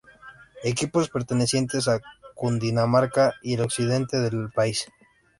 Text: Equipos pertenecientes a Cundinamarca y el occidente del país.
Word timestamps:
Equipos 0.71 1.09
pertenecientes 1.11 1.87
a 1.87 1.99
Cundinamarca 2.33 3.35
y 3.43 3.53
el 3.53 3.61
occidente 3.61 4.17
del 4.19 4.49
país. 4.51 4.87